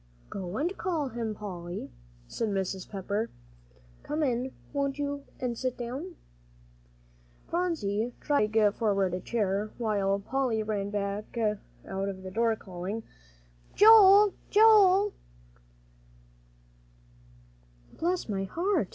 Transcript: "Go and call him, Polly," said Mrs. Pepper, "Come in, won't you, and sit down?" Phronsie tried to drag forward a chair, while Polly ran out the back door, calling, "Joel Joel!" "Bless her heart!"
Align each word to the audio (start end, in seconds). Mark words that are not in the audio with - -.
"Go 0.31 0.57
and 0.57 0.75
call 0.79 1.09
him, 1.09 1.35
Polly," 1.35 1.91
said 2.27 2.49
Mrs. 2.49 2.89
Pepper, 2.89 3.29
"Come 4.01 4.23
in, 4.23 4.51
won't 4.73 4.97
you, 4.97 5.25
and 5.39 5.55
sit 5.55 5.77
down?" 5.77 6.15
Phronsie 7.47 8.15
tried 8.19 8.47
to 8.47 8.47
drag 8.47 8.73
forward 8.73 9.13
a 9.13 9.19
chair, 9.19 9.69
while 9.77 10.17
Polly 10.19 10.63
ran 10.63 10.87
out 10.95 11.29
the 11.33 11.59
back 11.83 12.33
door, 12.33 12.55
calling, 12.55 13.03
"Joel 13.75 14.33
Joel!" 14.49 15.13
"Bless 17.93 18.23
her 18.23 18.45
heart!" 18.45 18.89